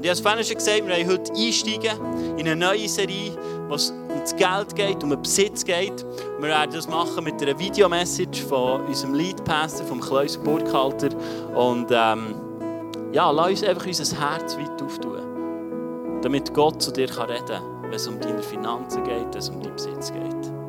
[0.00, 3.36] Und ich habe es vorhin schon gesagt, wir wollen heute einsteigen in eine neue Serie,
[3.68, 6.06] wo es um das Geld geht, um den Besitz geht.
[6.38, 11.10] Wir werden das machen mit einer Videomessage von unserem Leadpastor, vom Kleus Burkhalter.
[11.54, 12.34] Und ähm,
[13.12, 17.92] ja, lass uns einfach unser Herz weit auftun, damit Gott zu dir reden kann, wenn
[17.92, 20.59] es um deine Finanzen geht, wenn es um deinen Besitz geht.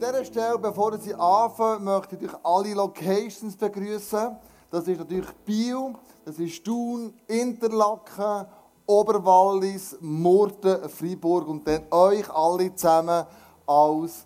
[0.00, 4.34] Dieser Stelle, bevor Sie anfangen, möchte ich alle Locations begrüßen.
[4.70, 8.46] Das ist natürlich Biel, das ist Thun, Interlaken,
[8.86, 13.26] Oberwallis, Murten, Freiburg und dann euch alle zusammen
[13.66, 14.24] als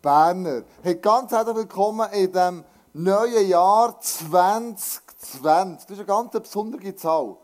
[0.00, 0.62] Berner.
[0.82, 2.64] Hey, ganz herzlich willkommen in diesem
[2.94, 5.86] neuen Jahr 2020.
[5.86, 7.36] Das ist eine ganz besondere Zahl.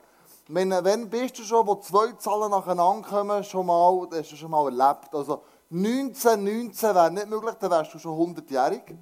[0.49, 4.37] Meine, wenn bist du schon, wo zwei Zahlen nacheinander kommen, schon mal, das hast du
[4.37, 5.15] schon mal erlebt.
[5.15, 8.97] Also 1919 wäre nicht möglich, dann wärst du schon 100-jährig.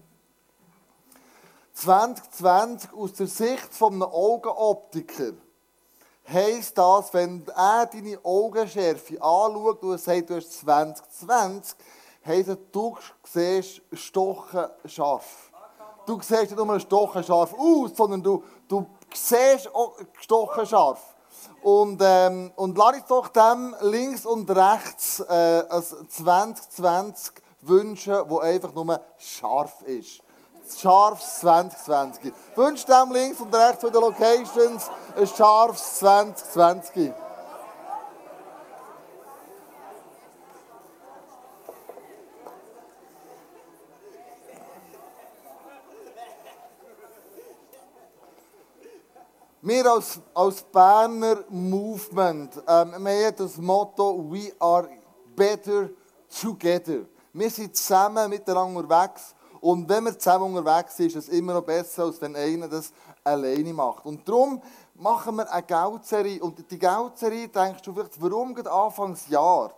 [1.75, 5.33] 2020 aus der Sicht von einem Augenoptiker
[6.27, 11.77] heisst das, wenn er deine Augenschärfe anschaut und sagt, du hast 2020,
[12.25, 15.51] heisst das, du siehst stochen scharf.
[16.07, 21.14] Du siehst nicht nur stochen scharf aus, sondern du, du siehst auch stochen scharf.
[21.65, 28.41] Und, ähm, und lass uns doch dem links und rechts äh, ein 2020 wünschen, wo
[28.41, 30.21] einfach nur scharf ist.
[30.79, 32.35] Scharfes 2020.
[32.55, 37.15] Wünscht dem links und rechts von den Locations ein scharfes 2020.
[49.67, 54.91] Wir als, als Berner Movement, ähm, wir haben das Motto «We are
[55.35, 55.89] better
[56.39, 57.07] together».
[57.33, 61.63] Wir sind zusammen miteinander unterwegs und wenn wir zusammen unterwegs sind, ist es immer noch
[61.63, 62.93] besser, als wenn einer das
[63.25, 64.05] alleine macht.
[64.05, 64.61] Und darum
[64.97, 66.43] machen wir eine Geldserie.
[66.43, 69.73] Und die Geldserie, denkst du vielleicht, warum geht Anfangsjahr?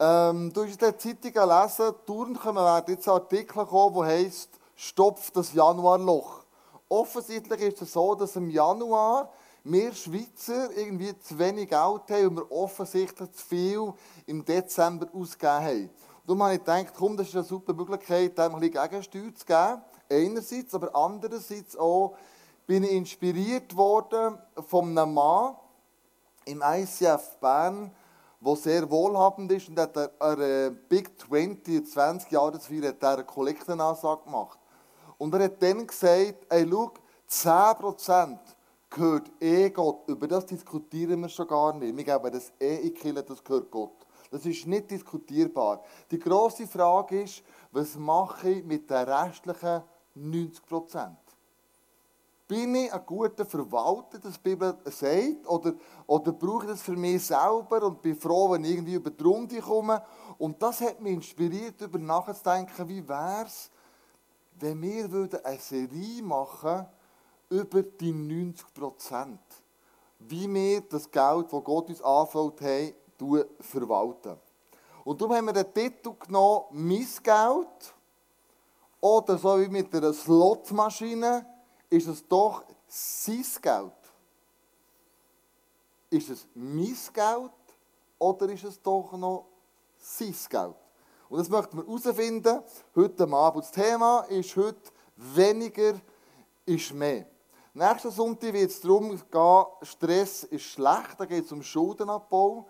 [0.00, 5.30] Ähm, du hast in der Zeitung gelesen, durch werden jetzt Artikel kommen, die heißt «Stopf
[5.32, 6.47] das Januarloch».
[6.88, 9.30] Offensichtlich ist es so, dass im Januar
[9.64, 11.74] wir Schweizer irgendwie zu wenig Geld
[12.10, 13.92] haben und wir offensichtlich zu viel
[14.26, 15.90] im Dezember ausgegeben haben.
[16.26, 19.44] Darum habe ich gedacht, komm, das ist eine super Möglichkeit, dem ein bisschen Gegensteuer zu
[19.44, 19.82] geben.
[20.10, 22.16] Einerseits, aber andererseits auch
[22.66, 25.56] bin ich inspiriert worden von einem Mann
[26.46, 27.90] im ICF Bern,
[28.40, 34.57] der sehr wohlhabend ist und hat eine Big 20, 20 Jahresfeier, hat eine Kollektenansage gemacht.
[35.18, 36.92] Und er hat dann gesagt, ey, schau,
[37.28, 38.38] 10%
[38.88, 40.08] gehört eh Gott.
[40.08, 41.96] Über das diskutieren wir schon gar nicht.
[41.96, 44.06] Wir geben das eh in die das gehört Gott.
[44.30, 45.82] Das ist nicht diskutierbar.
[46.10, 47.42] Die grosse Frage ist,
[47.72, 49.82] was mache ich mit den restlichen
[50.16, 51.10] 90%?
[52.46, 55.46] Bin ich ein guter Verwalter, das die Bibel sagt?
[55.46, 55.74] Oder,
[56.06, 59.22] oder brauche ich das für mich selber und bin froh, wenn ich irgendwie über die
[59.22, 60.02] Runde komme?
[60.38, 63.70] Und das hat mich inspiriert, darüber nachzudenken, wie wäre es,
[64.60, 66.86] wenn wir eine Serie machen
[67.48, 69.40] über die 90 Prozent,
[70.18, 74.36] wie wir das Geld, das Gott uns anfällt, haben, verwalten.
[75.04, 77.94] Und darum haben wir den Titel genommen, «Mein Geld»
[79.00, 81.46] oder so wie mit einer Slotmaschine,
[81.88, 83.92] ist es doch sein Geld.
[86.10, 87.52] Ist es mein Geld
[88.18, 89.46] oder ist es doch noch
[89.98, 90.87] sein Geld?
[91.28, 92.60] Und das möchten wir herausfinden
[92.96, 93.64] heute Abend.
[93.64, 94.80] Das Thema ist heute
[95.16, 96.00] weniger
[96.64, 97.26] ist mehr.
[97.74, 101.16] Nächsten Sonntag wird es darum gehen, Stress ist schlecht.
[101.18, 102.66] Da geht es um Schuldenabbau.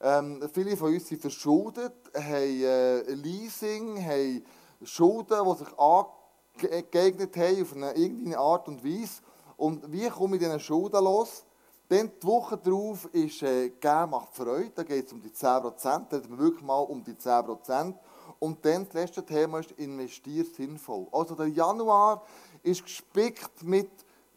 [0.00, 4.44] Ähm, viele von uns sind verschuldet, haben äh, Leasing, haben
[4.84, 9.22] Schulden, die sich angeeignet haben auf eine irgendeine Art und Weise.
[9.56, 11.45] Und wie komme ich diesen Schulden los?
[11.88, 14.70] Dann die Woche darauf ist äh, «Geben macht Freude».
[14.74, 15.72] Da geht es um die 10%.
[15.82, 17.94] Da reden wir wirklich mal um die 10%.
[18.38, 21.06] Und dann das letzte Thema ist «Investiert sinnvoll».
[21.12, 22.22] Also der Januar
[22.62, 23.90] ist gespickt mit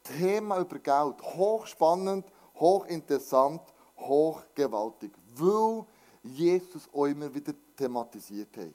[0.04, 1.22] Themen über Geld.
[1.22, 2.26] Hochspannend,
[2.56, 3.62] hochinteressant,
[3.98, 5.12] hochgewaltig.
[5.36, 5.86] Weil
[6.24, 8.74] Jesus auch immer wieder thematisiert hat.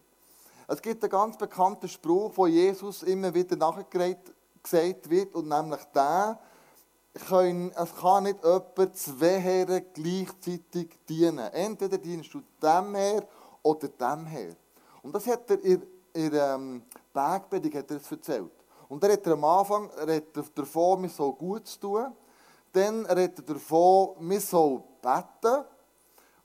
[0.67, 6.39] Es gibt einen ganz bekannten Spruch, wo Jesus immer wieder nachgesagt wird, und nämlich der,
[7.15, 11.39] können, es kann nicht jemand zwei Herren gleichzeitig dienen.
[11.53, 13.27] Entweder dienst du dem her
[13.63, 14.57] oder dem her.
[15.03, 15.83] Und das hat er in,
[16.13, 16.83] in ähm,
[17.13, 18.51] Bergpredigt hat er es erzählt.
[18.89, 22.13] Und er hat er am Anfang redet er davon, wir sollen gut tun.
[22.73, 25.65] Dann redet er davon, wir sollen beten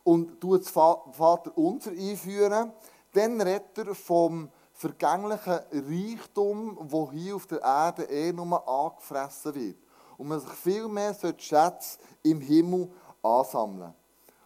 [0.03, 2.71] und tut das Vater unser einführen.
[3.13, 9.77] Dann redet er vom vergänglichen Reichtum, wo hier auf der Erde eh nur angefressen wird.
[10.19, 12.91] Und man sich viel mehr Schätze im Himmel
[13.23, 13.95] ansammeln.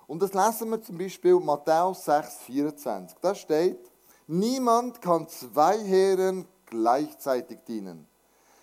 [0.08, 3.18] Und das lesen wir zum Beispiel Matthäus 6, 24.
[3.20, 3.80] Da steht,
[4.28, 8.08] niemand kann zwei Herren gleichzeitig dienen.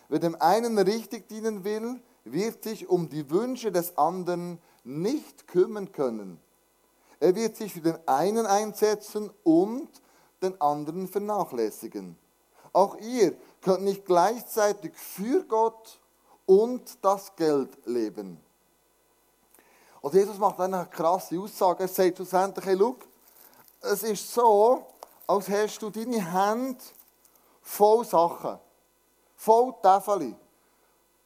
[0.09, 5.93] Wer dem einen richtig dienen will, wird sich um die Wünsche des anderen nicht kümmern
[5.93, 6.41] können.
[7.21, 9.89] Er wird sich für den einen einsetzen und
[10.43, 12.17] den anderen vernachlässigen.
[12.73, 16.00] Auch ihr könnt nicht gleichzeitig für Gott
[16.51, 18.41] und das Geld leben.
[20.01, 21.85] Und Jesus macht eine krasse Aussage.
[21.85, 22.97] Er sagt schlussendlich, hey, schau,
[23.83, 24.85] es ist so,
[25.29, 26.83] als hast du deine Hände
[27.63, 28.59] voll Sachen,
[29.37, 30.35] voll Täfeli.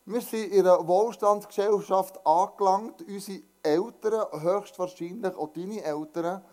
[0.04, 3.00] Wir sind in einer Wohlstandsgesellschaft angelangt.
[3.08, 6.44] Unsere Eltern, höchstwahrscheinlich auch deine Eltern,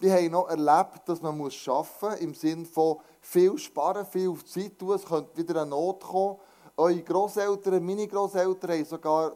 [0.00, 4.78] die haben noch erlebt, dass man arbeiten muss, im Sinne von viel sparen, viel Zeit
[4.78, 6.38] tun, es könnte wieder eine Not kommen.
[6.80, 9.32] Eure Großeltern, meine Großeltern haben sogar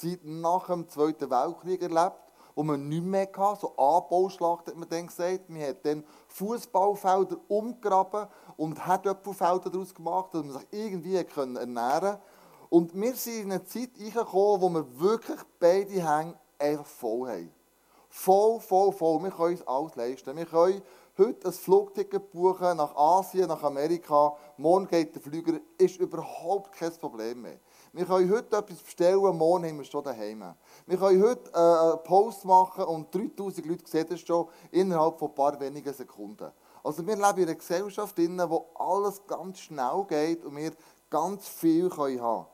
[0.00, 2.14] die Zeit nach dem Zweiten Weltkrieg erlebt,
[2.54, 5.50] wo man nichts mehr hatte, so Anbauschlacht hat man dann gesagt.
[5.50, 12.20] Man hat dann Fußballfelder umgraben und Herdöpfelfelder daraus gemacht, dass man sich irgendwie ernähren konnte.
[12.70, 17.54] Und wir sind in eine Zeit reingekommen, wo wir wirklich beide Hänge einfach voll haben.
[18.10, 19.24] Voll, voll, voll.
[19.24, 20.36] Wir können uns alles leisten.
[20.36, 20.82] Wir können
[21.18, 24.36] heute ein Flugticket buchen nach Asien, nach Amerika.
[24.56, 27.58] Morgen geht der Flüger, ist überhaupt kein Problem mehr.
[27.92, 30.44] Wir können heute etwas bestellen, morgen haben wir es schon daheim.
[30.86, 35.28] Wir können heute äh, einen Post machen und 3000 Leute sehen das schon innerhalb von
[35.28, 36.50] ein paar wenigen Sekunden.
[36.84, 40.72] Also wir leben in einer Gesellschaft, wo alles ganz schnell geht und wir
[41.08, 42.46] ganz viel haben können.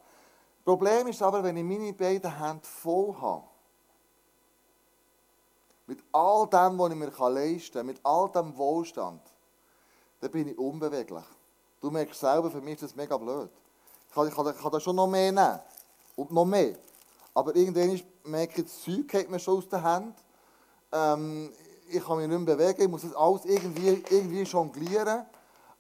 [0.65, 3.43] Das Problem ist aber, wenn ich meine beiden Hände voll habe,
[5.93, 9.21] mit all dem, was ich mir leisten kann, mit all dem Wohlstand,
[10.21, 11.25] dann bin ich unbeweglich.
[11.83, 13.51] Du merkst selber, für mich ist das mega blöd.
[14.09, 15.61] Ich kann, ich kann, ich kann da schon noch mehr nehmen.
[16.17, 16.77] Und noch mehr.
[17.35, 20.15] Aber irgendwann merke ich, das Zeug geht mir schon aus den Händen.
[20.93, 21.53] Ähm,
[21.91, 25.27] ich kann mich nicht mehr bewegen, ich muss das alles irgendwie, irgendwie jonglieren.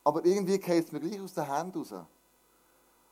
[0.05, 1.94] Aber irgendwie geht es mir gleich aus den Händen raus.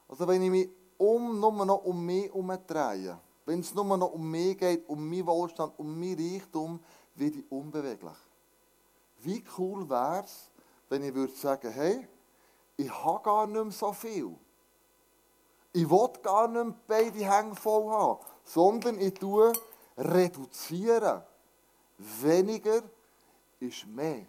[0.06, 0.68] Also wenn ich mich
[0.98, 3.16] um, nur noch um mich herumdrehen.
[3.50, 6.78] Wenn es nur noch um mich geht, um meinen Wohlstand, um mein Reichtum,
[7.16, 8.16] werde ich unbeweglich.
[9.22, 10.48] Wie cool wäre es,
[10.88, 12.06] wenn ich würde sagen, hey,
[12.76, 14.36] ich habe gar nicht mehr so viel.
[15.72, 19.52] Ich will gar nicht mehr beide Hänge voll haben, sondern ich tue
[19.98, 21.20] reduzieren.
[21.98, 22.82] Weniger
[23.58, 24.26] ist mehr.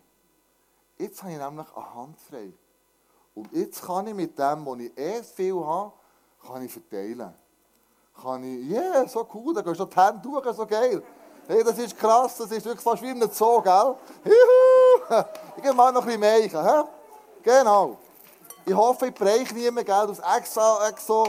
[0.97, 2.51] Jetzt habe ich nämlich eine Hand frei.
[3.35, 5.94] Und jetzt kann ich mit dem, was ich eh viel habe,
[6.44, 7.35] kann ich verteilen.
[8.19, 11.04] Kann ich, yeah, so cool, da gehst du die Hände durch, so geil.
[11.48, 13.96] Hey, das ist krass, das ist wirklich fast wie ein Zoo, gell?
[14.25, 15.24] Juhu!
[15.58, 16.88] Ich gehe mal noch ein bisschen mehr
[17.44, 17.98] Genau.
[18.66, 20.08] Ich hoffe, ich breche niemand, gell?
[20.08, 21.24] Hast extra, extra.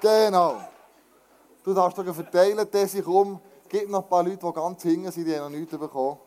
[0.00, 0.56] Genau.
[1.64, 3.40] Du darfst doch verteilen, Tessi, komm.
[3.68, 6.18] Gibt noch ein paar Leute, die ganz hinten sind, die haben noch nichts bekommen.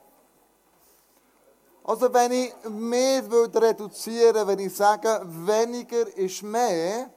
[1.83, 7.09] Also wenn ich mehr reduzieren würde, wenn ich sage, weniger ist mehr,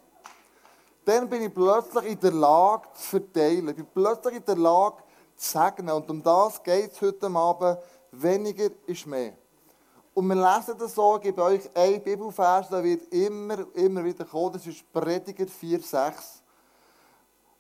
[1.05, 3.69] dann bin ich plötzlich in der Lage zu verteilen.
[3.69, 5.03] Ich bin plötzlich in der Lage
[5.37, 5.91] zu segnen.
[5.91, 7.79] Und um das geht es heute Abend.
[8.13, 9.33] Weniger ist mehr.
[10.15, 14.25] Und wir lesen das so, ich gebe euch ein Bibelvers, der wird immer, immer wieder
[14.25, 14.53] kommen.
[14.53, 16.13] Das ist Prediger 4,6.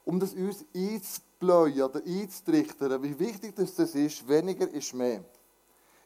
[0.05, 5.25] Um das uns einzubläuen oder einzutrichtern, wie wichtig das ist, weniger ist mehr.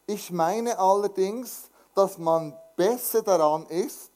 [0.05, 4.11] Ich meine allerdings, dass man besser daran ist,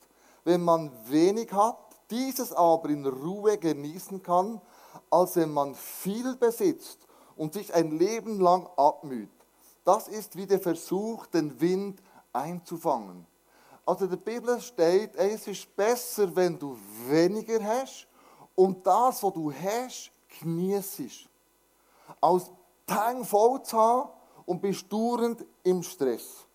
[0.46, 4.62] wenn man wenig hat dieses aber in Ruhe genießen kann,
[5.10, 7.00] als wenn man viel besitzt
[7.38, 9.30] und sich ein Leben lang abmüht.
[9.84, 12.02] Das ist wie der Versuch, den Wind
[12.34, 13.26] einzufangen.
[13.86, 16.78] Also in der Bibel steht, es ist besser, wenn du
[17.08, 18.08] weniger hast
[18.56, 21.28] und das, was du hast, genießt.
[22.20, 22.52] Als
[22.86, 24.10] Tang voll zu haben
[24.46, 26.46] und bist dauernd im Stress.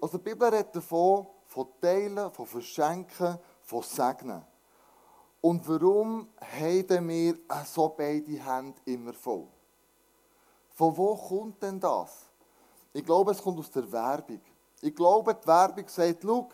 [0.00, 3.38] Also die Bibel redet davon, von Teilen, von Verschenken,
[3.72, 4.42] von Segnen.
[5.40, 9.48] Und warum haben wir so beide Hände immer voll?
[10.74, 12.26] Von wo kommt denn das?
[12.92, 14.40] Ich glaube, es kommt aus der Werbung.
[14.82, 16.48] Ich glaube, die Werbung sagt, schau,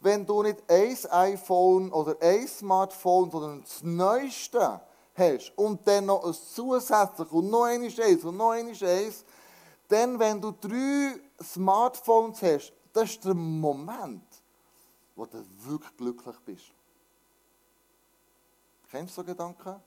[0.00, 4.80] wenn du nicht ein iPhone oder ein Smartphone, sondern das Neueste
[5.14, 9.24] hast und dann noch ein zusätzlich und noch eines eins und noch eines eins,
[9.88, 14.35] dann, wenn du drei Smartphones hast, das ist der Moment,
[15.16, 16.72] wo du wirklich glücklich bist.
[18.90, 19.82] Kennst du so Gedanken?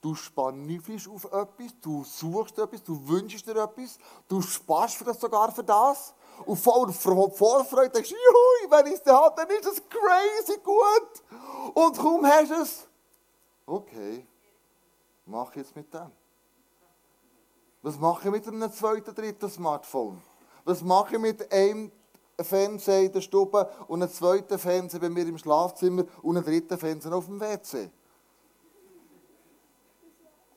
[0.00, 5.52] Du spannifst auf etwas, du suchst etwas, du wünschst dir etwas, du sparst vielleicht sogar
[5.52, 6.14] für das
[6.46, 11.74] und voller Vorfreude denkst, juhui, wenn ich es habe, dann ist es crazy gut.
[11.74, 12.88] Und kaum hast du es,
[13.66, 14.26] okay,
[15.26, 16.10] mach jetzt mit dem.
[17.82, 20.20] Was mache ich mit einem zweiten, dritten Smartphone?
[20.64, 21.92] Was mache ich mit einem
[22.44, 26.78] Fernseher in der Stube und einem zweiten Fernseher bei mir im Schlafzimmer und einem dritten
[26.78, 27.90] Fernseher auf dem WC?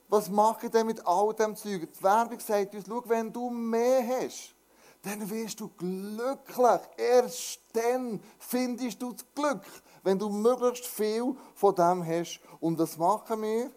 [0.08, 1.88] Was mache ich denn mit all dem Zeug?
[1.92, 4.54] Die Werbung sagt uns, schau, wenn du mehr hast,
[5.02, 6.80] dann wirst du glücklich.
[6.96, 9.62] Erst dann findest du das Glück,
[10.02, 12.40] wenn du möglichst viel von dem hast.
[12.60, 13.70] Und das machen wir?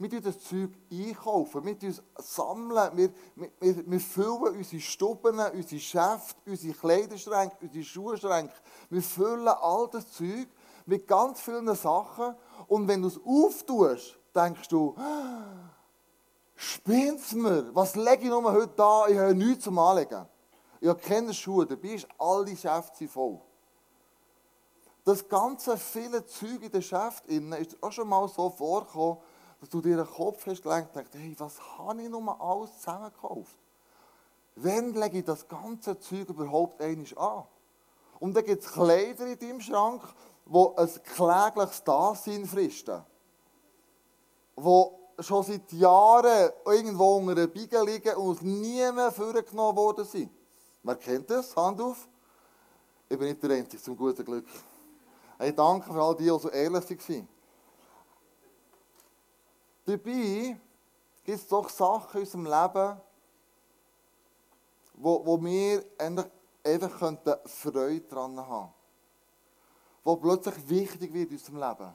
[0.00, 5.80] Wir tun das Zeug einkaufen, wir tun sammeln, wir, wir, wir füllen unsere Stuben, unsere
[5.80, 8.54] Schäfte, unsere Kleiderschränke, unsere Schuhschränke.
[8.90, 10.46] Wir füllen all das Zeug
[10.86, 12.36] mit ganz vielen Sachen.
[12.68, 14.94] Und wenn du es auftust, denkst du,
[16.54, 17.68] spinnt's mir?
[17.74, 19.08] Was lege ich nur heute da?
[19.08, 20.26] Ich habe nichts zum Anlegen.
[20.80, 23.40] Ich habe keine Schuhe, dabei ist alle Schäfte voll.
[25.04, 29.18] Das ganze viele Zeug in den Schäften ist auch schon mal so vorgekommen,
[29.60, 32.76] dass du dir den Kopf hast gelegt und denkst, hey, was habe ich nur alles
[32.78, 33.56] zusammengekauft?
[34.56, 37.44] Wann lege ich das ganze Zeug überhaupt einmal an?
[38.20, 40.02] Und dann gibt es Kleider in deinem Schrank,
[40.46, 43.04] die ein klägliches Dasein fristen.
[44.56, 50.30] Die schon seit Jahren irgendwo unter einer Biege liegen und nie mehr vorgenommen worden sind.
[50.82, 51.54] Wer kennt das?
[51.56, 52.08] Hand auf.
[53.08, 54.46] Ich bin nicht der Einzige, zum guten Glück.
[55.38, 57.28] Hey, danke für all die, die so ehrlich waren.
[59.88, 60.54] Dabei
[61.24, 63.00] gibt es doch Sachen in unserem Leben,
[64.92, 65.82] wo, wo wir
[66.62, 67.16] einfach
[67.46, 68.74] Freude daran haben
[70.04, 71.92] Wo plötzlich wichtig wird in unserem Leben.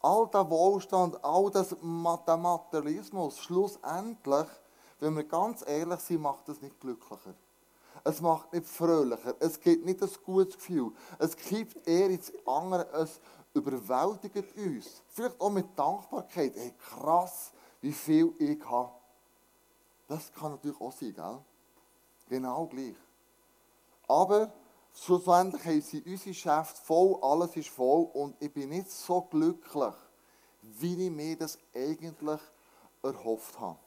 [0.00, 4.48] All der Wohlstand, all das Materialismus, schlussendlich,
[5.00, 7.34] wenn wir ganz ehrlich sind, macht das nicht glücklicher.
[8.02, 9.34] Es macht nicht fröhlicher.
[9.40, 10.92] Es gibt nicht ein gutes Gefühl.
[11.18, 12.86] Es gibt eher ins andere.
[12.92, 13.20] Es
[13.56, 15.02] überwältigt uns.
[15.08, 16.54] Vielleicht auch mit Dankbarkeit.
[16.54, 18.92] Hey, krass, wie viel ich habe.
[20.08, 21.38] Das kann natürlich auch sein, gell?
[22.28, 22.96] Genau gleich.
[24.08, 24.52] Aber
[24.94, 29.94] schlussendlich haben sie unsere Geschäfte voll, alles ist voll und ich bin nicht so glücklich,
[30.62, 32.40] wie ich mir das eigentlich
[33.02, 33.78] erhofft habe.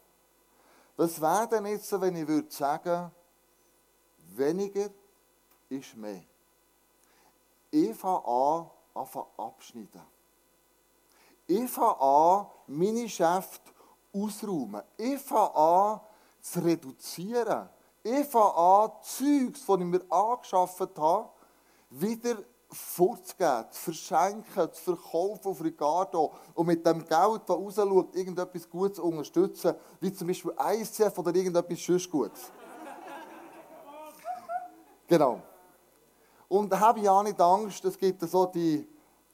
[0.98, 3.12] Was wäre denn jetzt, wenn ich würde sagen,
[4.36, 4.90] weniger
[5.70, 6.24] ist mehr?
[7.72, 10.02] Ich fange an, anfangen abschneiden.
[11.48, 13.72] Ich fange an, meine Geschäfte
[14.14, 14.84] auszuräumen.
[14.98, 16.00] Ich fange an,
[16.42, 17.70] zu reduzieren.
[18.04, 21.30] Ich fange an, Zeugs, die ich mir angeschafft habe,
[21.90, 22.38] wieder
[22.72, 28.98] vorzugeben, zu verschenken, zu verkaufen auf Ricardo und mit dem Geld, das rausschaut, irgendetwas Gutes
[28.98, 32.52] zu unterstützen, wie zum Beispiel ICF oder irgendetwas sonst Gutes.
[35.08, 35.42] genau.
[36.50, 38.86] Und da habe ich auch nicht Angst, es gibt so die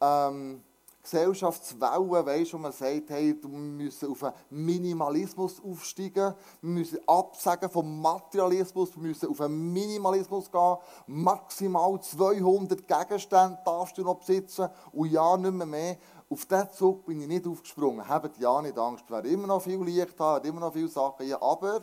[0.02, 0.62] ähm,
[1.02, 7.70] Gesellschaftswellen, weißt, wo man sagt, hey, wir müssen auf einen Minimalismus aufsteigen, wir müssen absagen
[7.70, 10.76] vom Materialismus, wir müssen auf einen Minimalismus gehen,
[11.08, 15.98] maximal 200 Gegenstände darfst du noch besitzen und ja, nicht mehr mehr.
[16.30, 18.06] Auf diesen Zug bin ich nicht aufgesprungen.
[18.06, 21.26] Habt ja nicht Angst, wir werden immer noch viel Licht haben, immer noch viele Sachen
[21.26, 21.82] hier, aber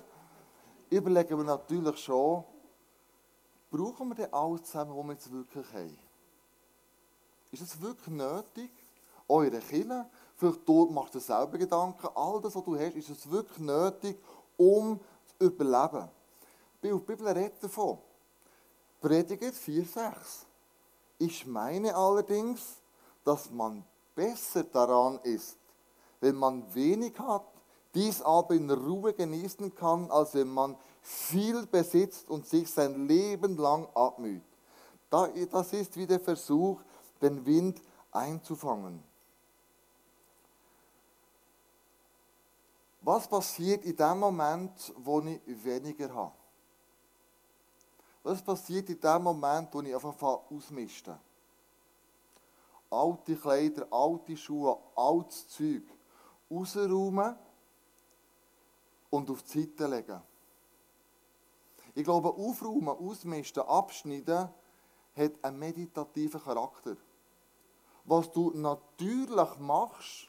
[0.90, 2.44] überlegen wir natürlich schon,
[3.72, 5.98] brauchen wir denn alles zusammen, was wir jetzt wirklich haben?
[7.50, 8.70] Ist es wirklich nötig?
[9.28, 13.30] Eure Kinder, vielleicht du machst dir selber Gedanken, all das, was du hast, ist es
[13.30, 14.18] wirklich nötig,
[14.56, 15.00] um
[15.38, 16.08] zu überleben?
[16.82, 17.98] Die Bibel redet davon.
[19.00, 20.44] Prediger 4,6.
[21.18, 22.76] Ich meine allerdings,
[23.24, 25.56] dass man besser daran ist,
[26.20, 27.44] wenn man wenig hat,
[27.94, 33.56] dies aber in Ruhe genießen kann, als wenn man viel besitzt und sich sein Leben
[33.56, 34.42] lang abmüht.
[35.10, 36.80] Das ist wie der Versuch,
[37.20, 39.02] den Wind einzufangen.
[43.02, 46.32] Was passiert in dem Moment, wo ich weniger habe?
[48.22, 50.16] Was passiert in dem Moment, wo ich einfach
[50.50, 51.18] ausmiste?
[52.88, 55.82] Alte Kleider, alte Schuhe, altes Zeug
[56.48, 57.34] rausräumen
[59.10, 60.20] und auf die Seite legen.
[61.94, 64.48] Ich glaube, aufräumen, ausmisten, abschneiden
[65.16, 66.96] hat einen meditativen Charakter.
[68.04, 70.28] Was du natürlich machst,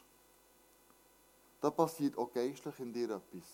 [1.60, 3.44] da passiert auch geistlich in dir etwas.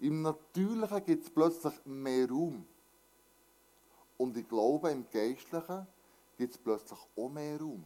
[0.00, 2.66] Im Natürlichen gibt es plötzlich mehr Raum.
[4.18, 5.86] Und ich glaube, im Geistlichen
[6.36, 7.82] gibt es plötzlich auch mehr Raum.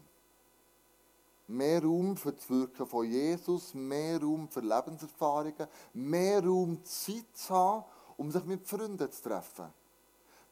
[1.47, 7.55] Mehr Raum für das Wirken von Jesus, mehr Raum für Lebenserfahrungen, mehr Raum Zeit zu
[7.55, 7.85] haben,
[8.17, 9.73] um sich mit Freunden zu treffen.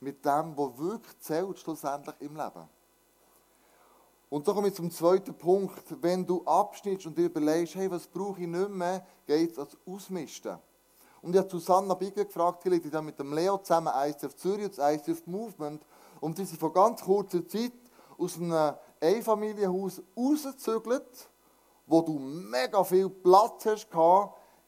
[0.01, 2.69] mit dem, was wirklich zählt, schlussendlich im Leben.
[4.31, 5.83] Und so komme ich zum zweiten Punkt.
[6.01, 9.77] Wenn du abschnittst und dir überlegst, hey, was brauche ich nicht mehr, geht es als
[9.87, 10.57] Ausmisten.
[11.21, 14.79] Und ich habe Susanna Bigger gefragt, die liegt mit dem Leo zusammen ICF Zürich und
[14.79, 15.85] das ICF Movement.
[16.21, 17.73] Und die sind vor ganz kurzer Zeit
[18.17, 21.29] aus einem Einfamilienhaus rausgezügelt,
[21.87, 23.91] wo du mega viel Platz hast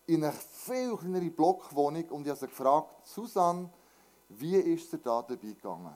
[0.07, 2.05] in eine viel kleinere Blockwohnung.
[2.11, 3.71] Und ich habe sie gefragt, Susanne,
[4.29, 5.95] wie ist es da dabei gegangen?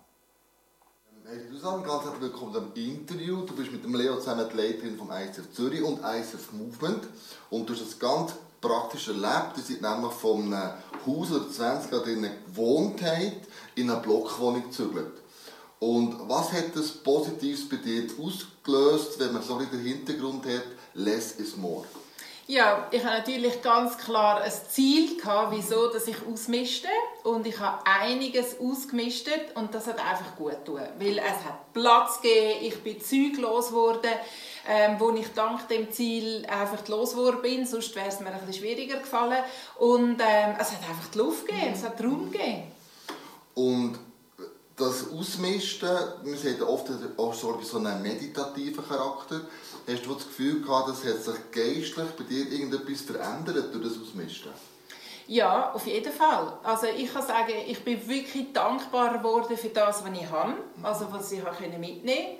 [1.24, 3.44] Hey Susanne, ganz herzlich willkommen zum Interview.
[3.44, 7.08] Du bist mit dem Leo zusammen die Leiterin vom ICF Zürich und ICF Movement.
[7.50, 9.56] Und du hast es ganz praktisch erlebt.
[9.56, 13.00] Du seid nämlich von einem Haus oder 20 Jahre drinnen gewohnt
[13.74, 15.14] in eine Blockwohnung gezügelt.
[15.80, 21.32] Und was hat das Positives bei dir ausgelöst, wenn man so den Hintergrund hat, less
[21.32, 21.84] is more?
[22.48, 26.86] Ja, ich habe natürlich ganz klar ein Ziel gehabt, wieso dass ich ausmischte.
[27.24, 32.20] Und ich habe einiges ausgemistet und das hat einfach gut getan, weil es hat Platz
[32.20, 34.12] gegeben, ich bin zeuglos geworden,
[34.68, 38.62] ähm, wo ich dank dem Ziel einfach losgeworden bin, sonst wäre es mir ein bisschen
[38.62, 39.42] schwieriger gefallen.
[39.78, 42.62] Und ähm, es hat einfach die Luft gegeben, es hat Raum gegeben.
[43.54, 43.98] Und
[44.76, 49.40] das Ausmisten, wir sehen oft auch so einen meditativen Charakter.
[49.88, 54.02] Hast du das Gefühl gehabt, dass hat sich geistlich bei dir irgendetwas verändert durch das
[54.02, 54.52] Ausmisten?
[55.28, 56.58] Ja, auf jeden Fall.
[56.62, 61.06] Also ich kann sagen, ich bin wirklich dankbar geworden für das, was ich habe, also
[61.10, 62.38] was ich mitnehmen konnte.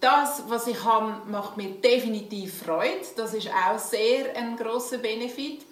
[0.00, 3.00] Das, was ich habe, macht mir definitiv Freude.
[3.16, 5.62] Das ist auch sehr ein großer Benefit.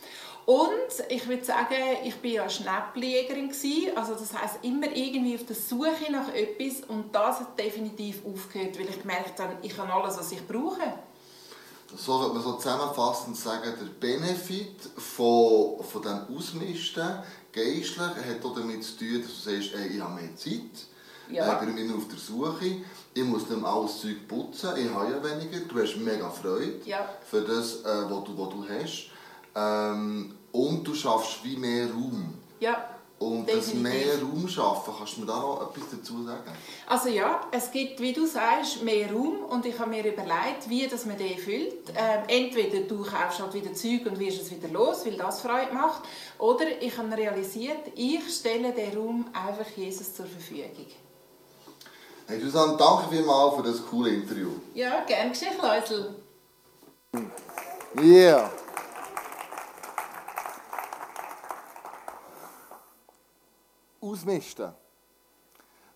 [0.46, 1.74] Und ich würde sagen,
[2.04, 3.50] ich war ja Schnäppeljägerin
[3.96, 8.78] also das heißt immer irgendwie auf der Suche nach etwas und das hat definitiv aufgehört,
[8.78, 10.82] weil ich gemerkt habe, ich habe alles, was ich brauche.
[11.96, 17.22] So sollte man so zusammenfassend sagen, der Benefit von, von dem Ausmisten
[17.52, 20.88] geistlich hat auch damit zu tun, dass du sagst, ey, ich habe mehr Zeit,
[21.30, 21.54] ja.
[21.54, 22.82] ich bin immer auf der Suche,
[23.14, 27.08] ich muss dann alles Zeug putzen, ich habe ja weniger, du hast mega Freude ja.
[27.24, 29.13] für das, äh, was, du, was du hast.
[29.54, 32.34] Ähm, und du schaffst wie mehr Raum.
[32.60, 32.90] Ja.
[33.18, 33.72] Und Definitiv.
[33.72, 36.50] das mehr Raum schaffen, kannst du mir da noch etwas dazu sagen?
[36.86, 40.86] Also ja, es gibt, wie du sagst, mehr Raum und ich habe mir überlegt, wie
[40.86, 41.90] das man den füllt.
[41.96, 45.72] Ähm, entweder du kaufst halt wieder Zeug und wirst es wieder los, weil das Freude
[45.72, 46.02] macht,
[46.38, 50.86] oder ich habe realisiert, ich stelle den Raum einfach Jesus zur Verfügung.
[52.26, 54.50] Hey Susanne, danke vielmals für das coole Interview.
[54.74, 56.14] Ja, gern geschehen, Leusel.
[58.00, 58.50] Yeah.
[64.04, 64.72] Ausmisten.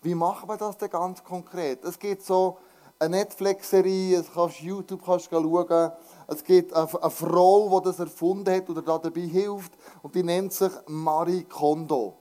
[0.02, 1.84] Wie machen wir das denn ganz konkret?
[1.84, 2.58] Es gibt so
[2.98, 5.92] eine Netflix-Serie, kannst YouTube kannst schauen.
[6.26, 10.52] Es gibt eine, eine Frau, die das erfunden hat oder dabei hilft und die nennt
[10.52, 12.16] sich Marie Kondo.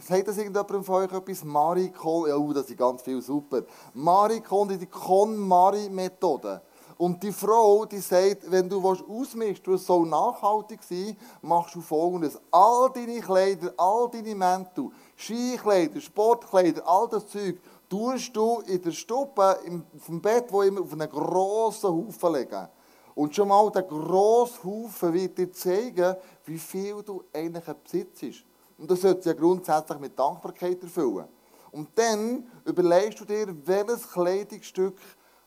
[0.00, 1.44] Sagt das irgendjemand von euch etwas?
[1.44, 3.62] Marie Kondo, ja, uh, das ist ganz viel super.
[3.94, 6.62] Marie Kondo, die Kon-Marie-Methode.
[6.98, 12.36] Und die Frau, die sagt, wenn du ausmischst, du soll nachhaltig sein, machst du folgendes.
[12.50, 18.90] All deine Kleider, all deine Mäntel, Skikleider, Sportkleider, all das Zeug, tust du in der
[18.90, 19.58] Stube,
[19.96, 22.68] auf dem Bett, wo immer auf einen grossen Haufen legen.
[23.14, 28.44] Und schon mal der grosse Haufen wird dir zeigen, wie viel du eigentlich besitzt.
[28.76, 31.28] Und das sollte ja grundsätzlich mit Dankbarkeit erfüllen.
[31.70, 34.96] Und dann überlegst du dir, welches Kleidungsstück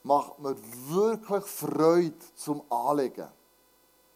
[0.04, 0.56] macht mir
[0.90, 3.28] wirklich Freude zum Anlegen.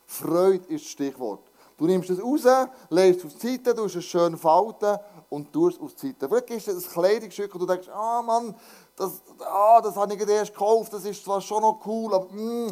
[0.05, 1.51] Freude ist das Stichwort.
[1.77, 2.45] Du nimmst es raus,
[2.89, 4.97] legst es auf die Seite, du es schön falten
[5.29, 6.29] und tust es auf die Seite.
[6.29, 8.55] Vielleicht ist es ein Kleidungsstück und du denkst, ah Mann,
[8.95, 12.69] das, ah, das habe ich erst gekauft, das ist zwar schon noch cool, aber mm,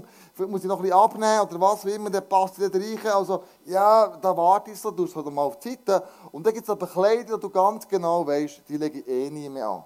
[0.47, 3.13] muss ich noch bisschen abnehmen oder was wie immer, dann passt nicht rein.
[3.13, 6.01] Also ja, da warte ich so, du es halt mal auf die Seite.
[6.31, 9.29] Und dann gibt es aber Kleider, die du ganz genau weißt, die lege ich eh
[9.29, 9.83] nie mehr an.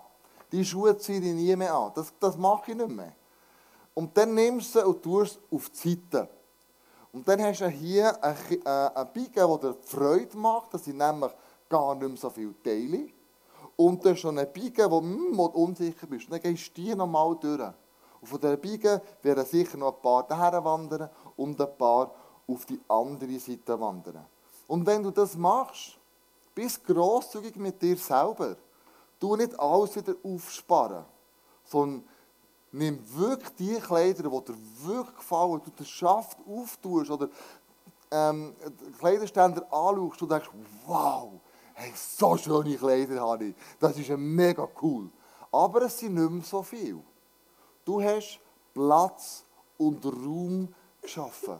[0.52, 1.92] Die Schuhe ziehe ich nie mehr an.
[1.96, 3.14] Das, das mache ich nicht mehr.
[3.94, 6.30] Und dann nimmst du sie und tust es auf die Seite.
[7.12, 10.74] Und dann hast du hier äh, ein Biegen, der dir Freude macht.
[10.74, 11.32] Das sind nämlich
[11.68, 13.08] gar nicht mehr so viele Teile.
[13.76, 16.26] Und dann ist noch ein Biegen, wo, hm, wo du unsicher bist.
[16.26, 17.72] Und dann gehst du die nochmal durch.
[18.22, 22.12] Und von dieser Biegen werden sicher noch ein paar daher wandern und ein paar
[22.48, 24.26] auf die andere Seite wandern.
[24.68, 25.98] Und wenn du das machst,
[26.54, 28.56] bist grosszügig mit dir selber.
[29.20, 31.06] Du nicht alles wieder aufsparen,
[31.64, 32.08] sondern
[32.72, 37.30] nimm wirklich die Kleider, die dir wirklich gefallen, du den Schaft auftust oder
[38.12, 38.56] ähm,
[39.00, 40.50] Kleiderständer anschaust und denkst,
[40.86, 41.32] wow,
[41.74, 43.56] hey, so schöne Kleider habe ich.
[43.80, 45.10] Das ist mega cool.
[45.52, 47.02] Aber es sind nicht mehr so viel.
[47.84, 48.40] Du hast
[48.74, 49.44] Platz
[49.78, 51.58] und Raum geschaffen.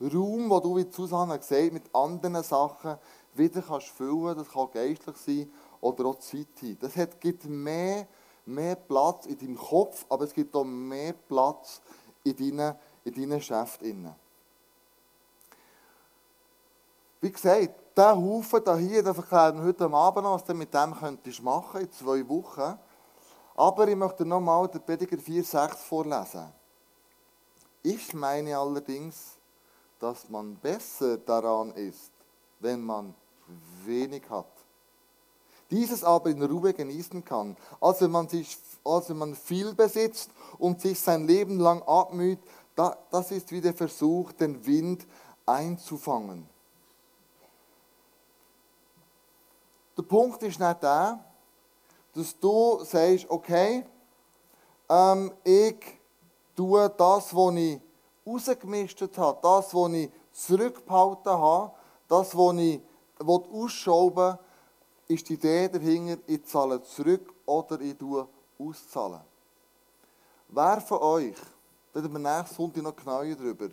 [0.00, 2.96] Raum, wo du, wie Susanne gesagt mit anderen Sachen
[3.34, 6.76] wieder kannst füllen Das kann geistlich sein oder auch Zeit hin.
[6.80, 8.06] Das hat, gibt mehr,
[8.46, 11.80] mehr Platz in deinem Kopf, aber es gibt auch mehr Platz
[12.24, 14.14] in deinen, in deinen Geschäften.
[17.20, 20.94] Wie gesagt, dieser Haufen hier, den verklären wir heute Abend noch, was du mit dem
[20.94, 22.78] könntest machen in zwei Wochen.
[23.54, 26.50] Aber ich möchte nochmal den Prediger 4,6 vorlesen.
[27.82, 29.36] Ich meine allerdings,
[29.98, 32.10] dass man besser daran ist,
[32.58, 33.14] wenn man
[33.84, 34.59] wenig hat.
[35.70, 40.30] Dieses aber in Ruhe genießen kann, als wenn man, sich, als wenn man viel besitzt
[40.58, 42.40] und sich sein Leben lang abmüht,
[42.74, 45.06] das ist wie der Versuch, den Wind
[45.46, 46.48] einzufangen.
[49.96, 51.22] Der Punkt ist nicht der,
[52.14, 53.84] dass du sagst, okay,
[54.88, 55.76] ähm, ich
[56.56, 57.80] tue das, was ich
[58.26, 61.72] rausgemischt habe, das, was ich zurückgehalten habe,
[62.08, 62.80] das, was ich
[63.52, 64.38] ausschrauben will,
[65.10, 68.26] ist die Idee dahinter, ich zahle zurück oder ich tue
[68.58, 69.20] auszahlen.
[70.48, 71.36] Wer von euch,
[71.94, 73.68] reden wir nächsten Sonntag noch genauer darüber,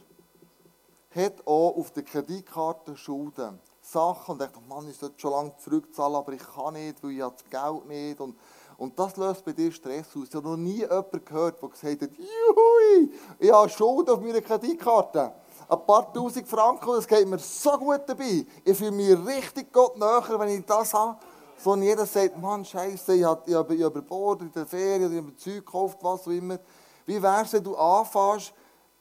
[1.11, 3.59] hat auch auf der Kreditkarte Schulden?
[3.81, 7.19] Sachen und denkt, Mann, ich sollte schon lange zurückzahlen, aber ich kann nicht, weil ich
[7.19, 8.19] das Geld nicht.
[8.19, 8.37] Und,
[8.77, 10.27] und das löst bei dir Stress aus.
[10.27, 14.41] Ich habe noch nie jemanden gehört, der gesagt hat, Juhui, ich habe Schuld auf meiner
[14.41, 15.31] Kreditkarte.
[15.69, 18.45] Ein paar tausend Franken, das geht mir so gut dabei.
[18.63, 21.17] Ich fühle mich richtig Gott näher, wenn ich das habe.
[21.57, 25.17] So und jeder sagt, Mann, Scheiße, ich habe, ich habe überbordet in der Ferien, ich
[25.17, 26.59] habe Zeug gekauft, was auch immer.
[27.05, 28.53] Wie wäre es, wenn du anfängst,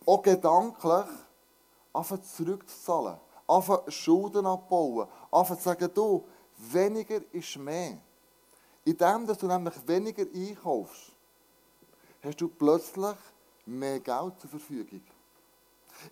[0.04, 1.06] auch gedanklich,
[1.92, 3.18] einfach zurückzuzahlen?
[3.46, 6.24] anfangen Schulden abbauen, anfangen zu sagen, du,
[6.56, 7.98] weniger ist mehr.
[8.84, 11.12] In dem, dass du nämlich weniger einkaufst,
[12.22, 13.16] hast du plötzlich
[13.64, 15.02] mehr Geld zur Verfügung.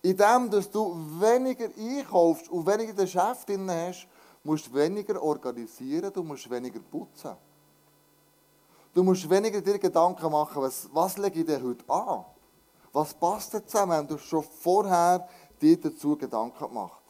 [0.02, 4.06] In dem, dass du weniger einkaufst und weniger Geschäft drin hast,
[4.42, 7.36] musst du weniger organisieren, du musst weniger putzen.
[8.92, 12.24] Du musst weniger dir Gedanken machen, was, was lege ich dir heute an?
[12.92, 15.28] Was passt da zusammen, wenn du schon vorher
[15.60, 17.04] dir dazu Gedanken gemacht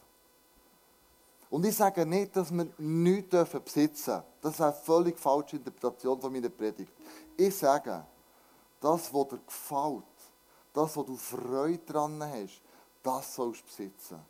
[1.54, 4.24] und ich sage nicht, dass wir nichts besitzen dürfen.
[4.40, 6.90] Das wäre eine völlig falsche Interpretation von meiner Predigt.
[7.36, 8.04] Ich sage,
[8.80, 10.02] das, was dir gefällt,
[10.72, 12.60] das, wo du Freude daran hast,
[13.04, 14.20] das sollst du besitzen.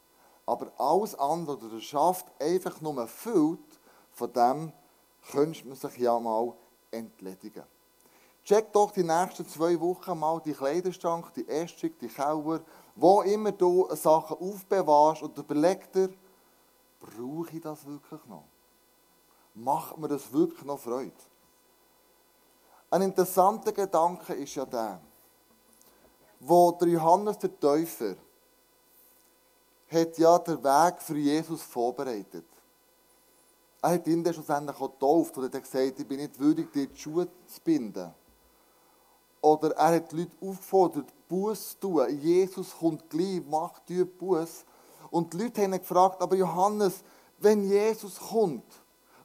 [0.44, 3.80] Aber alles andere, was du schaffst, einfach nur füllt,
[4.12, 4.72] von dem
[5.30, 6.52] könnte man sich ja mal
[6.90, 7.64] entledigen.
[8.44, 12.60] Check doch die nächsten zwei Wochen mal die Kleiderstank, die Essstück, die Keller,
[12.94, 16.10] wo immer du Sachen aufbewahrst und überleg dir,
[17.00, 18.44] brauche ich das wirklich noch?
[19.54, 21.12] Macht mir das wirklich noch Freude?
[22.90, 25.00] Ein interessanter Gedanke ist ja der,
[26.38, 28.14] wo der Johannes der Täufer
[29.94, 32.44] hat ja den Weg für Jesus vorbereitet.
[33.80, 36.96] Er hat ihn dann schlussendlich getauft und hat gesagt, ich bin nicht würdig, dir die
[36.96, 38.12] Schuhe zu binden.
[39.40, 42.18] Oder er hat die Leute aufgefordert, Buß zu tun.
[42.18, 44.64] Jesus kommt gleich, macht dir Buß.
[45.10, 47.04] Und die Leute haben ihn gefragt, aber Johannes,
[47.38, 48.64] wenn Jesus kommt,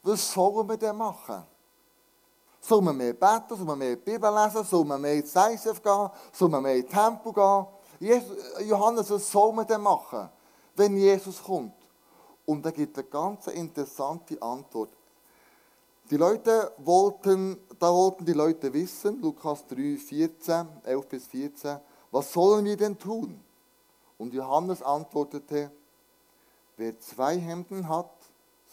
[0.03, 1.43] was sollen wir denn machen?
[2.59, 6.09] Sollen wir mehr beten, sollen wir mehr Bibel lesen, sollen wir mehr ins ICF gehen,
[6.33, 7.65] sollen wir mehr ins Tempo gehen?
[7.99, 10.29] Jesus, Johannes, was sollen wir denn machen,
[10.79, 11.73] wenn Jesus kommt?
[12.45, 14.89] Und da gibt eine ganz interessante Antwort.
[16.09, 21.77] Die Leute wollten, da wollten die Leute wissen, Lukas 3, 14, 11 bis 14,
[22.09, 23.39] was sollen wir denn tun?
[24.17, 25.71] Und Johannes antwortete,
[26.77, 28.09] Wer zwei Hemden hat,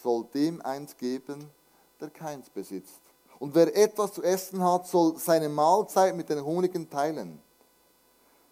[0.01, 1.51] soll dem eins geben,
[2.01, 3.01] der keins besitzt.
[3.40, 7.42] Und wer etwas zu essen hat, soll seine Mahlzeit mit den Hungrigen teilen.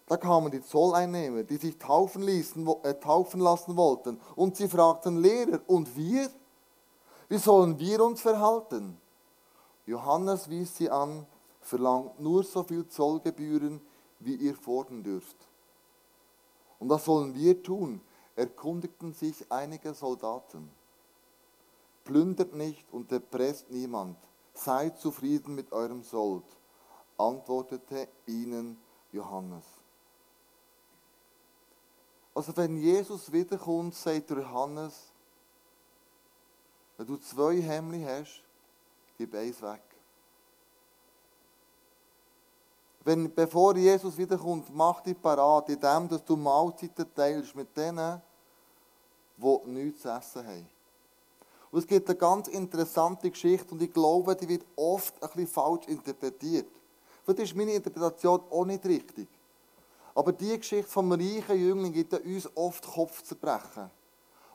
[0.07, 4.19] Da kamen die Zolleinnehmer, die sich taufen, ließen, äh, taufen lassen wollten.
[4.35, 6.29] Und sie fragten Lehrer, und wir?
[7.27, 8.99] Wie sollen wir uns verhalten?
[9.87, 11.25] Johannes wies sie an,
[11.59, 13.81] verlangt nur so viel Zollgebühren,
[14.19, 15.37] wie ihr fordern dürft.
[16.79, 18.01] Und was sollen wir tun?
[18.35, 20.69] erkundigten sich einige Soldaten.
[22.03, 24.17] Plündert nicht und erpresst niemand.
[24.53, 26.43] Seid zufrieden mit eurem Sold,
[27.17, 28.77] antwortete ihnen
[29.11, 29.63] Johannes.
[32.35, 34.93] Also wenn Jesus wiederkommt, sagt Johannes,
[36.97, 38.43] wenn du zwei Hemmli hast,
[39.17, 39.81] gib eins weg.
[43.05, 48.21] Wenn, bevor Jesus wiederkommt, mach dich parat, indem dass du Mahlzeiten teilst mit denen,
[49.37, 50.69] die nichts zu essen haben.
[51.71, 55.47] Und es gibt eine ganz interessante Geschichte und ich glaube, die wird oft ein bisschen
[55.47, 56.67] falsch interpretiert.
[57.23, 59.27] Vielleicht ist meine Interpretation auch nicht richtig.
[60.15, 63.91] Aber die Geschichte vom reichen Jüngling gibt uns oft Kopfzerbrechen.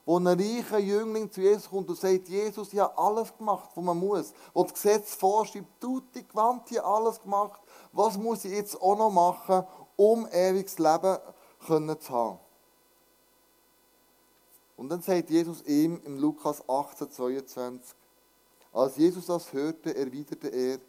[0.05, 3.83] wo ein reicher Jüngling zu Jesus kommt und sagt, Jesus, ich habe alles gemacht, was
[3.83, 4.33] man muss.
[4.53, 7.61] Wo das Gesetz vorschreibt, tutti quanti, alles gemacht.
[7.91, 9.63] Was muss ich jetzt auch noch machen,
[9.95, 11.17] um ewiges Leben
[11.67, 12.39] zu haben?
[14.75, 17.95] Und dann sagt Jesus ihm im Lukas 18, 22,
[18.73, 20.79] als Jesus das hörte, erwiderte er,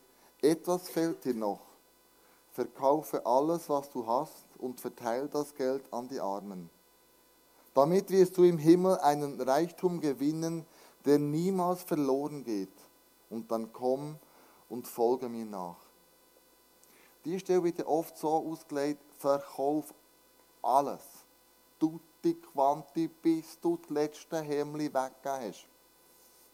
[0.40, 1.60] etwas fehlt dir noch.
[2.52, 6.68] Verkaufe alles, was du hast und verteile das Geld an die Armen.
[7.74, 10.66] Damit wirst du im Himmel einen Reichtum gewinnen,
[11.06, 12.68] der niemals verloren geht.
[13.30, 14.18] Und dann komm
[14.68, 15.78] und folge mir nach.
[17.24, 19.94] Die Stelle wird oft so ausgelegt, verkauf
[20.60, 21.02] alles.
[21.78, 25.66] Tutti quanti, bis du das letzte Hemli weggegeben hast.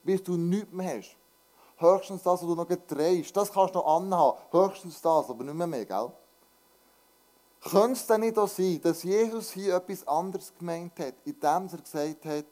[0.04, 1.16] Bis du nichts mehr hast.
[1.78, 3.36] Höchstens das, was du noch getreibst.
[3.36, 4.38] Das kannst du noch anhaben.
[4.50, 6.10] Höchstens das, aber nicht mehr, mehr gell?
[7.60, 11.78] Könnte es denn nicht auch sein, dass Jesus hier etwas anderes gemeint hat, indem er
[11.78, 12.44] gesagt hat,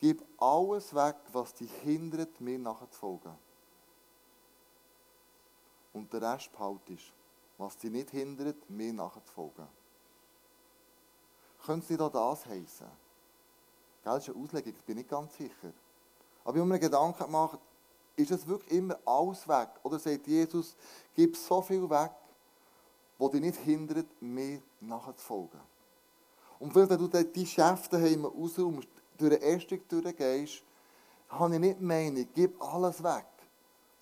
[0.00, 3.32] gib alles weg, was dich hindert, mir nachzufolgen.
[5.92, 7.12] Und der Rest behaltest,
[7.58, 9.68] was dich nicht hindert, mir nachzufolgen.
[11.64, 12.86] Könnte es nicht auch das heißen?
[14.02, 15.72] Das ist eine Auslegung, ich bin nicht ganz sicher.
[16.44, 17.58] Aber ich habe mir Gedanken gemacht,
[18.16, 19.68] ist es wirklich immer alles weg?
[19.82, 20.76] Oder sagt Jesus,
[21.14, 22.12] gib so viel weg,
[23.18, 25.60] wo dich nicht hindert, mir nachzufolgen.
[26.58, 30.62] Und wenn du diese Geschäfte daheim rausräumst, durch den ersten durchgehst,
[31.28, 33.26] habe ich nicht Meinung, gib alles weg,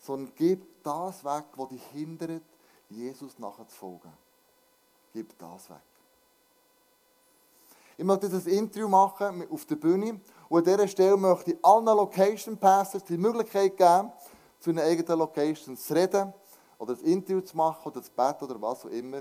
[0.02, 2.42] sondern gib das weg, was dich hindert,
[2.88, 4.12] Jesus nachzufolgen.
[5.12, 5.89] Gib das weg.
[8.00, 11.58] Ich möchte jetzt ein Interview machen auf der Bühne und an dieser Stelle möchte ich
[11.62, 14.10] allen Location Passers die Möglichkeit geben,
[14.58, 16.32] zu einer eigenen Location zu reden
[16.78, 19.20] oder ein Interview zu machen oder zu beten oder was auch immer.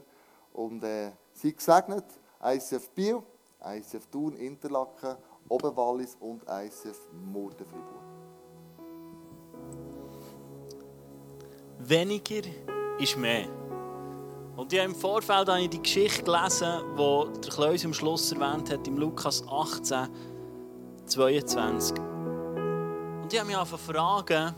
[0.54, 2.06] Und äh, sie gesegnet,
[2.42, 3.22] ICF Biel,
[3.62, 5.18] ICF Thun, Interlaken,
[5.50, 7.84] Oberwallis und ICF Murtenfreiburg.
[11.80, 12.48] Weniger
[12.98, 13.50] ist mehr.
[14.60, 16.68] Und ich habe im Vorfeld habe ich die Geschichte gelesen,
[16.98, 20.10] die der Kleus am Schluss erwähnt hat, im Lukas 18,
[21.06, 21.98] 22.
[21.98, 24.54] Und ich habe mich einfach fragen,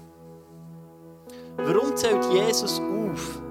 [1.58, 3.42] Warum zählt Jesus auf,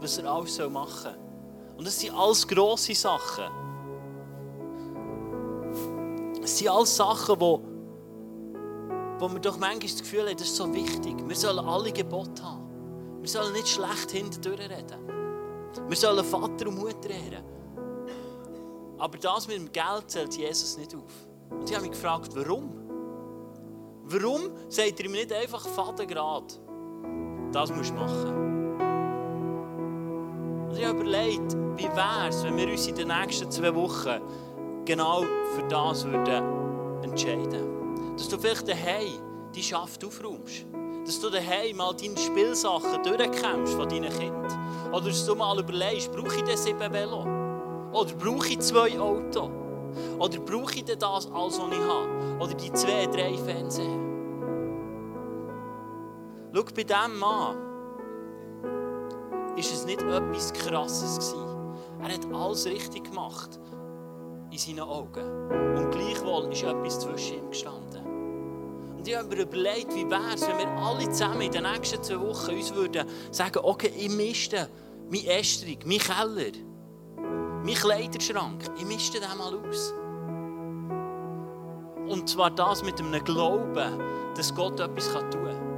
[0.00, 1.18] was er alles machen soll?
[1.78, 3.44] Und das sind alles grosse Sachen.
[6.40, 7.60] Es sind alles Sachen, wo,
[9.18, 11.16] wo wir doch manchmal das Gefühl haben, das ist so wichtig.
[11.26, 12.68] Wir sollen alle Gebote haben.
[13.20, 15.07] Wir sollen nicht schlecht hinterher reden.
[15.86, 17.44] Wir sollen Vater und Mutter ehren.
[18.98, 21.12] Aber das mit dem Geld zählt Jesus nicht auf.
[21.50, 22.70] Und ich habe mich gefragt, warum?
[24.04, 26.46] Warum sagt er ihm nicht einfach Vater gerade?
[27.52, 28.48] Das musst du machen.
[30.68, 34.20] Und ich habe überlegt, wie wäre es, wenn wir uns in den nächsten zwei Wochen
[34.84, 35.22] genau
[35.54, 39.20] für das würden entscheiden Dass du vielleicht daheim
[39.54, 40.66] die Schaft aufräumst.
[41.08, 44.92] Dass du daheim mal deine Spielsachen durchkämpfst von deinen Kindern.
[44.92, 47.22] Oder dass du mal überlegst, brauche ich das sieben Velo?
[47.92, 49.48] Oder brauche ich zwei Autos?
[50.18, 52.38] Oder brauche ich das alles, was ich habe?
[52.38, 53.98] Oder die zwei, drei Fernseher?
[56.52, 57.56] Schau, bei diesem Mann
[58.60, 61.34] war es nicht etwas Krasses.
[62.02, 63.58] Er hat alles richtig gemacht
[64.50, 65.24] in seinen Augen.
[65.74, 67.77] Und gleichwohl ist etwas zwischen ihm gestanden.
[68.98, 72.02] Und ich habe mir überlegt, wie wäre es, wenn wir alle zusammen in den nächsten
[72.02, 74.68] zwei Wochen uns würden sagen, okay, ich mischte
[75.08, 76.50] mein Estrich, mein Keller,
[77.64, 79.94] mein Kleiderschrank, ich mischte den mal aus.
[82.08, 84.00] Und zwar das mit einem Glauben,
[84.34, 85.68] dass Gott etwas tun kann.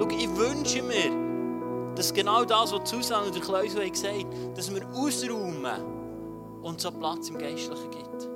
[0.00, 4.74] Schau, ich wünsche mir, dass genau das, was Susanne und der Kleusel haben gesagt dass
[4.74, 5.84] wir ausräumen
[6.62, 8.35] und so Platz im Geistlichen gibt.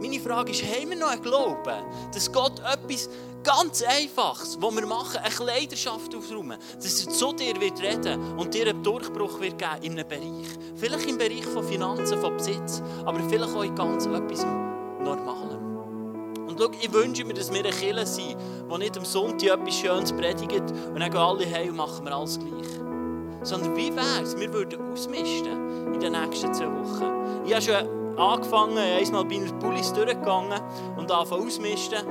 [0.00, 3.08] Meine Frage ist, haben wir noch einen Glauben, dass Gott etwas
[3.42, 8.54] ganz Einfaches, was wir machen, eine Kleiderschaft aufräumen, dass er zu dir wird reden und
[8.54, 10.48] dir einen Durchbruch wird geben in einem Bereich.
[10.76, 14.44] Vielleicht im Bereich von Finanzen, von Besitz, aber vielleicht auch in ganz etwas
[15.02, 15.58] Normalem.
[16.46, 18.36] Und schau, ich wünsche mir, dass wir eine Kirche sind,
[18.70, 22.14] die nicht am Sonntag etwas Schönes predigt und dann gehen alle heim und machen wir
[22.14, 22.68] alles gleich.
[23.42, 27.46] Sondern wie wäre es, wir würden ausmisten in den nächsten zwei Wochen.
[27.46, 30.60] Ich habe schon angefangen, einmal bin ich Pullis durchgegangen
[30.96, 32.06] und angefangen ausmisten.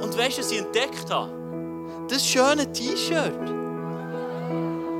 [0.00, 1.30] Und weißt du, was ich entdeckt habe?
[2.08, 3.58] Das schöne T-Shirt.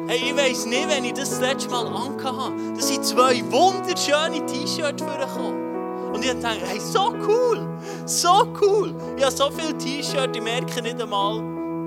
[0.08, 2.54] Hey, ich weiss nicht, wenn ich das das letzte Mal angehabt habe.
[2.74, 6.12] Das sind zwei wunderschöne T-Shirts vorgekommen.
[6.14, 7.68] Und ich dachte, hey, so cool,
[8.06, 8.94] so cool.
[9.16, 11.38] Ich habe so viele T-Shirts, ich merke nicht einmal,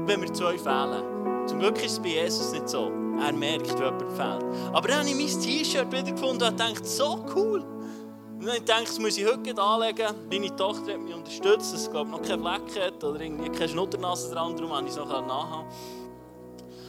[0.05, 1.03] wenn wir zwei fehlen.
[1.47, 2.91] Zum Glück ist es bei Jesus nicht so.
[3.19, 4.73] Er merkt, wenn jemand fehlt.
[4.73, 7.63] Aber dann habe ich mein T-Shirt wieder gefunden und dachte, so cool.
[8.41, 10.15] Und dann denke ich, das muss ich heute anlegen.
[10.27, 13.69] Meine Tochter hat mich unterstützt, dass sie glaube noch keine Flecken hat oder irgendwie keine
[13.69, 15.67] Schnutternase dran, darum konnte ich es noch nachhaben.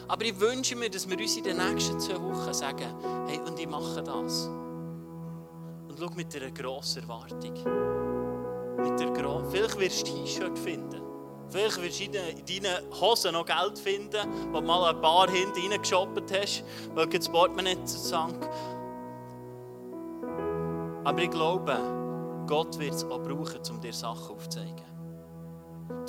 [0.08, 2.86] Aber ich wünsche mir, dass wir uns in den nächsten zwei Wochen sagen,
[3.26, 4.46] hey, und ich mache das.
[4.46, 7.52] Und schau mit einer grossen Erwartung.
[8.82, 11.02] Mit der Gro Vielleicht wirst du ein T-Shirt finden.
[11.50, 15.70] Vielleicht wirst du in deinen Hosen noch Geld finden, wo du mal ein paar hinten
[15.70, 18.40] reingeshoppt hast, weil das Portemonnaie zusammen
[21.04, 21.76] Aber ich glaube,
[22.46, 24.82] Gott wird es auch brauchen, um dir Sachen aufzuzeigen.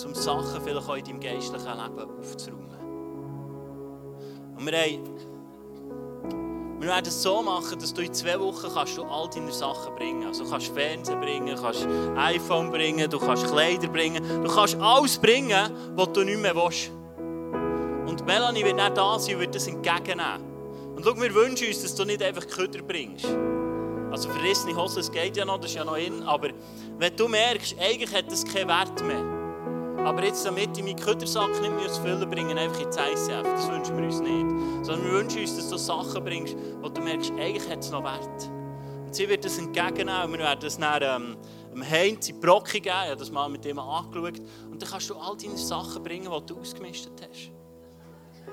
[0.06, 2.74] Um Sachen vielleicht auch in deinem geistlichen Leben aufzuräumen.
[4.58, 5.04] Und wir, haben,
[6.80, 9.96] wir werden es so machen, dass du in zwei Wochen kannst du all deine Sachen
[9.96, 10.42] bringen kannst.
[10.42, 14.24] Also du kannst Fernsehen bringen, kannst iPhone bringen, du kannst Kleider bringen.
[14.44, 16.92] Du kannst alles bringen, was du nicht mehr willst.
[18.08, 20.54] Und Melanie wird nicht da sein und wird das entgegennehmen.
[20.96, 23.26] Und schau, wir wünschen uns, dass du nicht einfach Köder bringst.
[24.14, 26.22] Also verrissene Hosen, das geht ja noch, das ist ja noch in.
[26.22, 26.50] Aber
[27.00, 30.06] wenn du merkst, eigentlich hat das keinen Wert mehr.
[30.06, 33.42] Aber jetzt, damit ich meinen Ködersack nicht mehr füllen bringen einfach ins ICF.
[33.42, 34.86] Das wünschen wir uns nicht.
[34.86, 38.04] Sondern wir wünschen uns, dass du Sachen bringst, wo du merkst, eigentlich hat es noch
[38.04, 38.52] Wert.
[39.04, 40.34] Und sie wird das entgegennehmen.
[40.34, 41.38] Wir werden das dann ähm,
[41.74, 42.96] dem Heinz in Brocke geben.
[43.06, 44.40] Ich habe das mal mit ihm angeschaut.
[44.70, 47.63] Und dann kannst du all deine Sachen bringen, die du ausgemistet hast.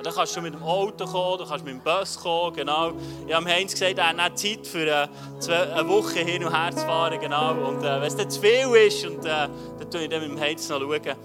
[0.03, 2.93] Dann kannst du mit dem Auto kommen, du kannst mit dem Bus kommen, genau.
[3.27, 5.09] Ich habe Heinz gesagt, er hat nicht Zeit für äh,
[5.53, 7.53] eine Woche hin und her zu fahren, genau.
[7.69, 10.31] Und äh, wenn es dann zu viel ist, und, äh, dann schaue ich dann mit
[10.31, 10.81] dem Heinz noch.
[10.81, 11.17] Schauen.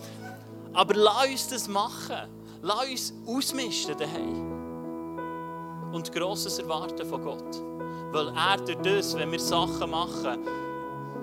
[0.73, 2.30] Aber lass uns das machen.
[2.62, 4.56] Lass uns ausmisten daheim.
[5.93, 7.62] Und Grosses erwarten von Gott.
[8.12, 10.39] Weil er durch das, wenn wir Sachen machen,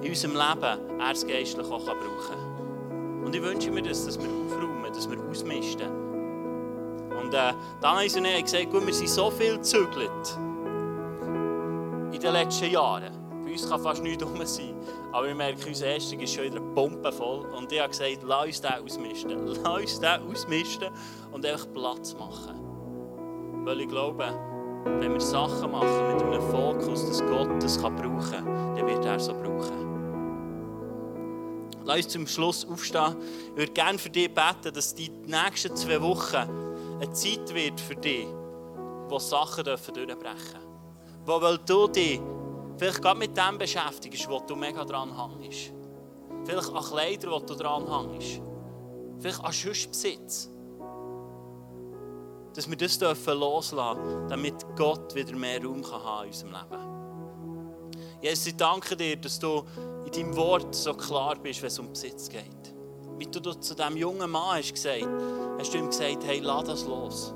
[0.00, 1.96] in unserem Leben, er es geistlich auch brauchen
[2.28, 3.24] kann.
[3.24, 6.11] Und ich wünsche mir das, dass wir aufräumen, dass wir ausmisten.
[7.22, 10.38] Und äh, dann haben sie gesagt, gut, wir sind so viel gezügelt
[12.12, 13.12] in den letzten Jahren.
[13.44, 14.74] Bei uns kann fast nichts rum sein.
[15.12, 17.46] Aber wir merken, unser Essen ist schon wieder Pumpe voll.
[17.56, 19.46] Und ich habe gesagt, lass uns den ausmisten.
[19.64, 20.88] Lass uns den ausmisten
[21.32, 23.64] und einfach Platz machen.
[23.64, 24.24] Weil ich glaube,
[24.84, 29.04] wenn wir Sachen machen mit einem Fokus, dass Gott das kann brauchen kann, dann wird
[29.04, 29.82] er so brauchen.
[31.84, 33.16] Lass uns zum Schluss aufstehen.
[33.50, 36.61] Ich würde gerne für dich beten, dass die nächsten zwei Wochen
[37.02, 38.26] eine Zeit wird für dich,
[39.08, 40.60] wo Sachen durchbrechen dürfen.
[41.24, 42.20] Wo weil du dich
[42.76, 45.72] vielleicht gerade mit dem beschäftigst, wo du mega dran hängst.
[46.44, 48.40] Vielleicht an Kleidern, wo du dran hängst.
[49.18, 50.48] Vielleicht an Schussbesitz.
[52.54, 58.02] Dass wir das dürfen loslassen damit Gott wieder mehr Raum kann haben in unserem Leben.
[58.20, 59.64] Jesus, ich danke dir, dass du
[60.04, 62.72] in deinem Wort so klar bist, wenn es um Besitz geht
[63.18, 65.06] wie du zu diesem jungen Mann hast gesagt
[65.58, 67.34] hast du ihm gesagt, hey, lass das los.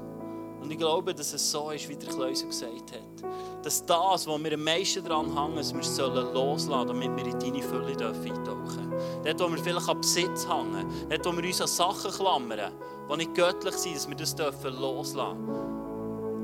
[0.60, 3.64] Und ich glaube, dass es so ist, wie der Kläuser gesagt hat.
[3.64, 7.38] Dass das, wo wir am meisten daran hängen, dass wir es loslassen damit wir in
[7.38, 8.92] deine Fülle eintauchen dürfen.
[9.24, 12.72] Dort, wo wir vielleicht an Besitz hängen, dort, wo wir uns an Sachen klammern,
[13.08, 15.48] die nicht göttlich sind, dass wir das dürfen loslassen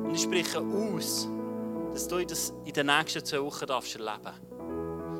[0.05, 1.29] Und ich spreche aus,
[1.92, 4.40] dass du das in den nächsten zwei Wochen erleben darfst.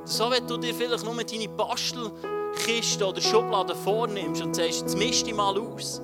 [0.05, 2.11] So, wenn du dir vielleicht nur deine Bastel
[2.53, 6.01] Kiste oder Schublade vornimmst und sagst, jetzt misch dich mal aus.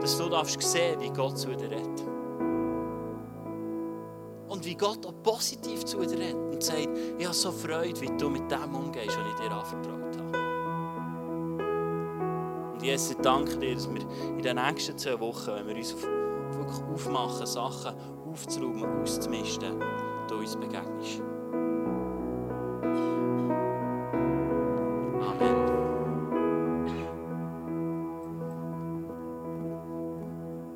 [0.00, 2.02] Dass du darfst sehen, wie Gott zu dir redet.
[4.48, 8.10] Und wie Gott auch positiv zu dir redet und sagt, ich habe so Freude, wie
[8.16, 10.46] du mit dem umgehst, was ich dir anvertraut habe.
[12.74, 14.00] Und Jesus, ich danke dir, dass wir
[14.36, 17.94] in den nächsten zwei Wochen, wenn wir uns wirklich aufmachen, Sachen
[18.30, 19.80] aufzuräumen, auszumisten,
[20.28, 21.25] du uns begegnest.